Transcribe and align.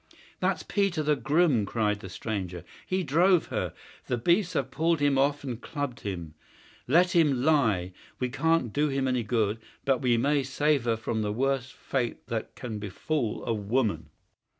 "That's 0.39 0.63
Peter, 0.63 1.03
the 1.03 1.15
groom," 1.15 1.63
cried 1.63 1.99
the 1.99 2.09
stranger. 2.09 2.63
"He 2.87 3.03
drove 3.03 3.45
her. 3.49 3.71
The 4.07 4.17
beasts 4.17 4.53
have 4.53 4.71
pulled 4.71 4.99
him 4.99 5.19
off 5.19 5.43
and 5.43 5.61
clubbed 5.61 5.99
him. 5.99 6.33
Let 6.87 7.11
him 7.15 7.43
lie; 7.43 7.93
we 8.19 8.29
can't 8.29 8.73
do 8.73 8.87
him 8.87 9.07
any 9.07 9.21
good, 9.21 9.59
but 9.85 10.01
we 10.01 10.17
may 10.17 10.41
save 10.41 10.85
her 10.85 10.97
from 10.97 11.21
the 11.21 11.31
worst 11.31 11.73
fate 11.73 12.25
that 12.29 12.55
can 12.55 12.79
befall 12.79 13.45
a 13.45 13.53
woman." 13.53 14.09